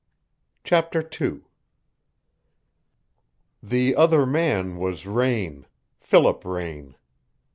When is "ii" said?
1.21-1.41